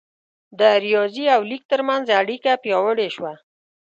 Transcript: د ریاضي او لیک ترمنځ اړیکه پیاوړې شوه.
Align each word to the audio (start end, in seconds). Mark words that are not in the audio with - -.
د 0.59 0.61
ریاضي 0.85 1.25
او 1.35 1.41
لیک 1.49 1.63
ترمنځ 1.71 2.05
اړیکه 2.21 2.51
پیاوړې 2.63 3.07
شوه. 3.15 3.33